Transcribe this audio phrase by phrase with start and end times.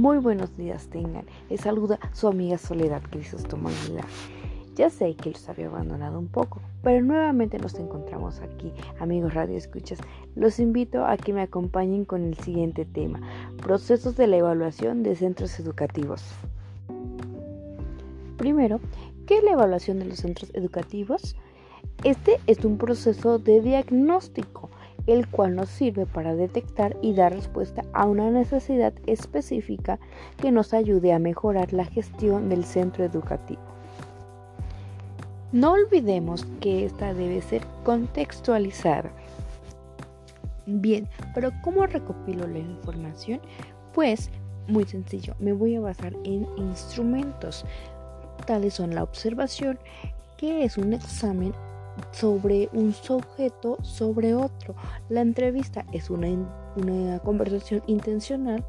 [0.00, 1.26] Muy buenos días tengan.
[1.50, 4.06] Les saluda su amiga Soledad Crisóstomo Aguilar.
[4.74, 9.58] Ya sé que los había abandonado un poco, pero nuevamente nos encontramos aquí, amigos Radio
[9.58, 9.98] Escuchas.
[10.34, 13.20] Los invito a que me acompañen con el siguiente tema,
[13.58, 16.24] procesos de la evaluación de centros educativos.
[18.38, 18.80] Primero,
[19.26, 21.36] ¿qué es la evaluación de los centros educativos?
[22.04, 24.70] Este es un proceso de diagnóstico
[25.06, 29.98] el cual nos sirve para detectar y dar respuesta a una necesidad específica
[30.36, 33.60] que nos ayude a mejorar la gestión del centro educativo.
[35.52, 39.10] No olvidemos que esta debe ser contextualizada.
[40.66, 43.40] Bien, pero ¿cómo recopilo la información?
[43.92, 44.30] Pues
[44.68, 47.64] muy sencillo, me voy a basar en instrumentos.
[48.46, 49.78] Tales son la observación,
[50.36, 51.52] que es un examen
[52.12, 54.74] sobre un sujeto sobre otro.
[55.08, 56.28] La entrevista es una,
[56.76, 58.64] una conversación intencional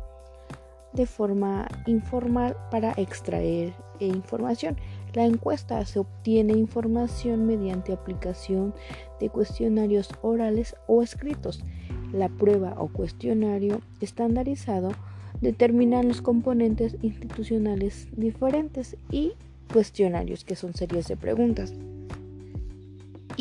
[0.93, 4.77] de forma informal para extraer información.
[5.13, 8.73] La encuesta se obtiene información mediante aplicación
[9.19, 11.63] de cuestionarios orales o escritos.
[12.11, 14.91] La prueba o cuestionario estandarizado
[15.39, 19.33] determinan los componentes institucionales diferentes y
[19.71, 21.73] cuestionarios que son series de preguntas.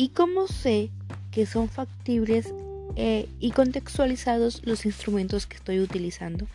[0.01, 0.89] ¿Y cómo sé
[1.29, 2.55] que son factibles
[2.95, 6.47] eh, y contextualizados los instrumentos que estoy utilizando?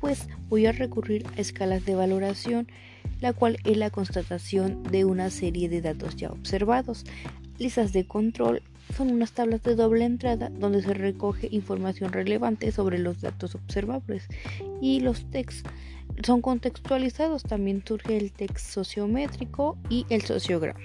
[0.00, 2.68] Pues voy a recurrir a escalas de valoración,
[3.20, 7.04] la cual es la constatación de una serie de datos ya observados.
[7.58, 8.62] Listas de control
[8.96, 14.26] son unas tablas de doble entrada donde se recoge información relevante sobre los datos observables
[14.80, 15.70] y los textos
[16.24, 17.42] son contextualizados.
[17.42, 20.80] También surge el texto sociométrico y el sociograma.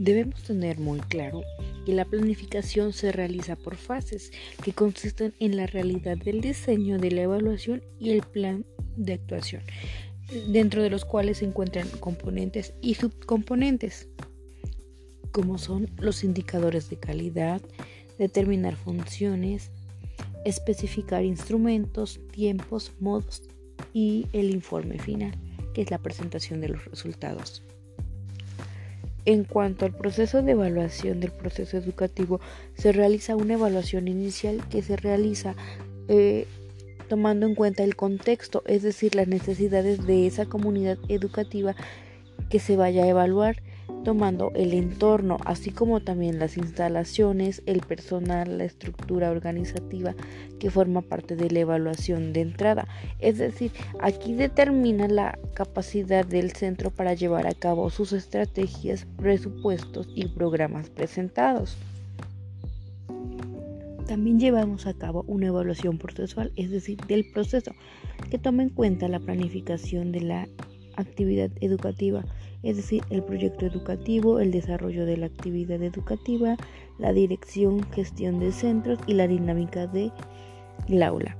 [0.00, 1.42] Debemos tener muy claro
[1.84, 4.32] que la planificación se realiza por fases
[4.64, 8.64] que consisten en la realidad del diseño de la evaluación y el plan
[8.96, 9.62] de actuación,
[10.48, 14.08] dentro de los cuales se encuentran componentes y subcomponentes,
[15.32, 17.60] como son los indicadores de calidad,
[18.18, 19.70] determinar funciones,
[20.46, 23.42] especificar instrumentos, tiempos, modos
[23.92, 25.32] y el informe final,
[25.74, 27.62] que es la presentación de los resultados.
[29.30, 32.40] En cuanto al proceso de evaluación del proceso educativo,
[32.74, 35.54] se realiza una evaluación inicial que se realiza
[36.08, 36.48] eh,
[37.08, 41.76] tomando en cuenta el contexto, es decir, las necesidades de esa comunidad educativa
[42.48, 43.62] que se vaya a evaluar
[44.04, 50.14] tomando el entorno, así como también las instalaciones, el personal, la estructura organizativa
[50.58, 52.86] que forma parte de la evaluación de entrada.
[53.18, 60.08] Es decir, aquí determina la capacidad del centro para llevar a cabo sus estrategias, presupuestos
[60.14, 61.76] y programas presentados.
[64.06, 67.72] También llevamos a cabo una evaluación procesual, es decir, del proceso,
[68.28, 70.48] que toma en cuenta la planificación de la
[70.96, 72.24] actividad educativa,
[72.62, 76.56] es decir, el proyecto educativo, el desarrollo de la actividad educativa,
[76.98, 81.36] la dirección, gestión de centros y la dinámica del aula.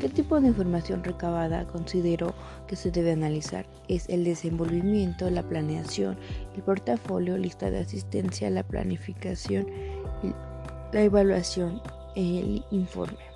[0.00, 2.34] ¿Qué tipo de información recabada considero
[2.66, 3.66] que se debe analizar?
[3.88, 6.18] Es el desenvolvimiento, la planeación,
[6.54, 9.66] el portafolio, lista de asistencia, la planificación,
[10.92, 11.80] la evaluación,
[12.14, 13.35] el informe.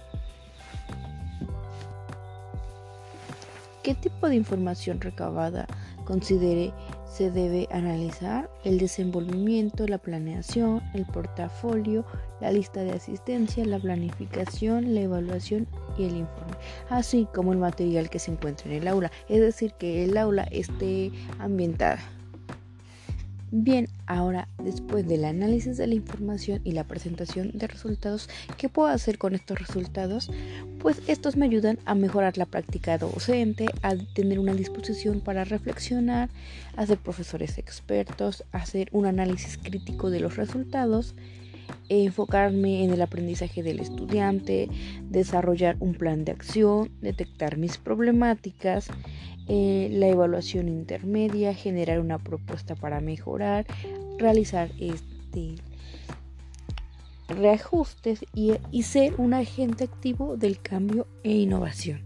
[3.82, 5.66] ¿Qué tipo de información recabada
[6.04, 6.74] considere
[7.06, 8.50] se debe analizar?
[8.62, 12.04] El desenvolvimiento, la planeación, el portafolio,
[12.42, 16.56] la lista de asistencia, la planificación, la evaluación y el informe,
[16.90, 20.42] así como el material que se encuentra en el aula, es decir, que el aula
[20.50, 22.00] esté ambientada.
[23.52, 28.88] Bien, ahora después del análisis de la información y la presentación de resultados, ¿qué puedo
[28.88, 30.30] hacer con estos resultados?
[30.80, 36.30] Pues estos me ayudan a mejorar la práctica docente, a tener una disposición para reflexionar,
[36.74, 41.14] a ser profesores expertos, hacer un análisis crítico de los resultados,
[41.90, 44.70] enfocarme en el aprendizaje del estudiante,
[45.02, 48.88] desarrollar un plan de acción, detectar mis problemáticas,
[49.48, 53.66] eh, la evaluación intermedia, generar una propuesta para mejorar,
[54.18, 55.56] realizar este
[57.30, 62.02] reajustes y, ser un agente activo del cambio e innovación.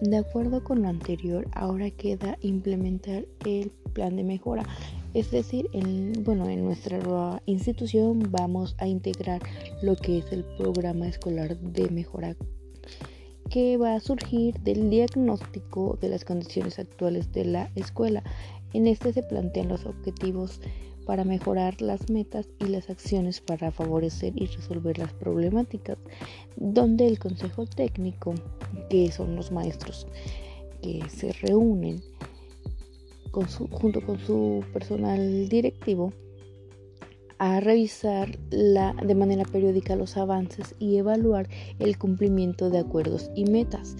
[0.00, 4.64] De acuerdo con lo anterior, ahora queda implementar el plan de mejora.
[5.14, 6.98] Es decir, en, bueno, en nuestra
[7.46, 9.40] institución vamos a integrar
[9.82, 12.34] lo que es el programa escolar de mejora
[13.52, 18.22] que va a surgir del diagnóstico de las condiciones actuales de la escuela.
[18.72, 20.62] En este se plantean los objetivos
[21.06, 25.98] para mejorar las metas y las acciones para favorecer y resolver las problemáticas,
[26.56, 28.34] donde el consejo técnico,
[28.88, 30.06] que son los maestros
[30.82, 32.02] que se reúnen
[33.70, 36.12] junto con su personal directivo,
[37.38, 41.48] a revisar la, de manera periódica los avances y evaluar
[41.80, 43.96] el cumplimiento de acuerdos y metas.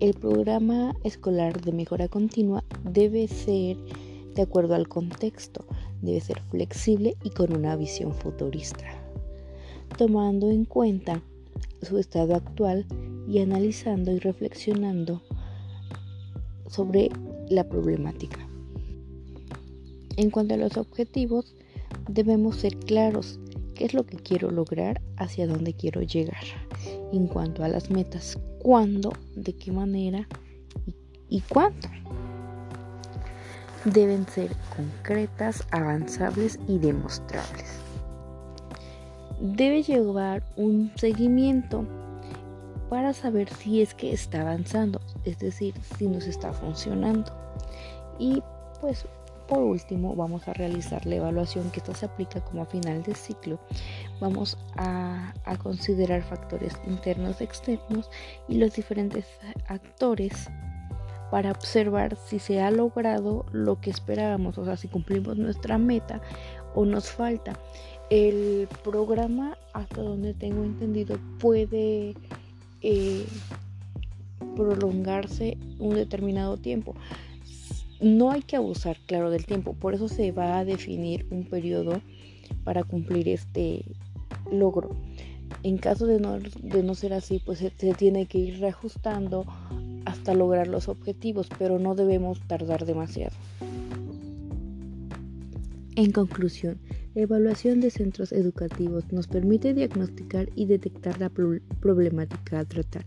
[0.00, 3.76] El programa escolar de mejora continua debe ser
[4.34, 5.66] de acuerdo al contexto,
[6.02, 8.84] debe ser flexible y con una visión futurista,
[9.96, 11.22] tomando en cuenta
[11.80, 12.86] su estado actual
[13.26, 15.22] y analizando y reflexionando
[16.68, 17.10] sobre
[17.48, 18.46] la problemática.
[20.16, 21.54] En cuanto a los objetivos,
[22.08, 23.38] debemos ser claros
[23.74, 26.42] qué es lo que quiero lograr, hacia dónde quiero llegar.
[27.12, 30.28] En cuanto a las metas, cuándo, de qué manera
[31.28, 31.88] y, cuánto.
[33.84, 37.80] Deben ser concretas, avanzables y demostrables.
[39.40, 41.84] Debe llevar un seguimiento
[42.88, 47.32] para saber si es que está avanzando, es decir, si nos está funcionando.
[48.18, 48.40] Y
[48.80, 49.04] pues
[49.48, 53.14] por último vamos a realizar la evaluación que esta se aplica como a final de
[53.14, 53.58] ciclo.
[54.20, 58.10] Vamos a, a considerar factores internos, externos
[58.48, 59.26] y los diferentes
[59.66, 60.48] actores
[61.32, 66.20] para observar si se ha logrado lo que esperábamos, o sea, si cumplimos nuestra meta
[66.74, 67.58] o nos falta.
[68.10, 72.14] El programa, hasta donde tengo entendido, puede
[72.82, 73.24] eh,
[74.54, 76.94] prolongarse un determinado tiempo.
[78.02, 79.72] No hay que abusar, claro, del tiempo.
[79.72, 82.02] Por eso se va a definir un periodo
[82.62, 83.86] para cumplir este
[84.50, 84.90] logro.
[85.62, 89.46] En caso de no, de no ser así, pues se, se tiene que ir reajustando
[90.04, 93.34] hasta lograr los objetivos, pero no debemos tardar demasiado.
[95.94, 96.78] En conclusión,
[97.14, 103.04] la evaluación de centros educativos nos permite diagnosticar y detectar la problemática a tratar.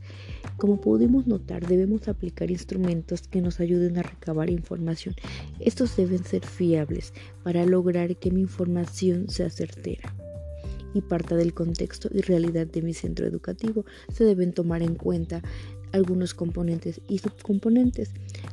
[0.57, 5.15] Como pudimos notar, debemos aplicar instrumentos que nos ayuden a recabar información.
[5.59, 7.13] Estos deben ser fiables
[7.43, 10.13] para lograr que mi información sea certera
[10.93, 13.85] y parta del contexto y realidad de mi centro educativo.
[14.13, 15.41] Se deben tomar en cuenta
[15.95, 18.11] algunos componentes y subcomponentes.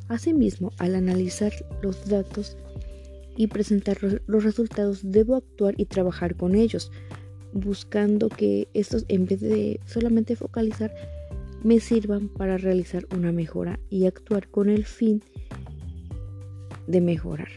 [0.09, 1.53] Asimismo, al analizar
[1.83, 2.57] los datos,
[3.37, 6.91] y presentar los resultados, debo actuar y trabajar con ellos,
[7.53, 10.93] buscando que estos, en vez de solamente focalizar,
[11.63, 15.23] me sirvan para realizar una mejora y actuar con el fin
[16.87, 17.49] de mejorar.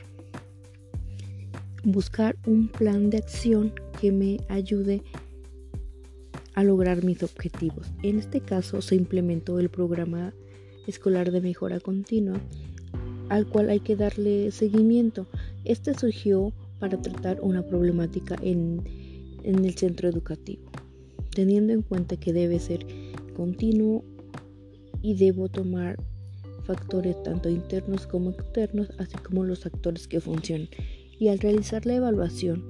[1.84, 5.02] Buscar un plan de acción que me ayude
[6.56, 7.92] a lograr mis objetivos.
[8.02, 10.34] En este caso se implementó el programa
[10.88, 12.40] escolar de mejora continua
[13.30, 15.28] al cual hay que darle seguimiento.
[15.64, 18.82] Este surgió para tratar una problemática en,
[19.44, 20.64] en el centro educativo,
[21.32, 22.86] teniendo en cuenta que debe ser
[23.36, 24.04] continuo
[25.02, 25.98] y debo tomar
[26.66, 30.70] factores tanto internos como externos, así como los actores que funcionan.
[31.20, 32.64] Y al realizar la evaluación,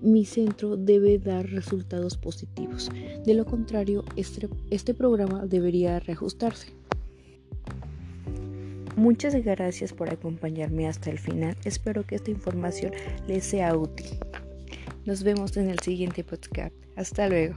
[0.00, 2.90] mi centro debe dar resultados positivos.
[3.24, 6.72] De lo contrario, este, este programa debería reajustarse.
[8.96, 11.56] Muchas gracias por acompañarme hasta el final.
[11.64, 12.92] Espero que esta información
[13.28, 14.06] les sea útil.
[15.04, 16.74] Nos vemos en el siguiente podcast.
[16.96, 17.54] Hasta luego.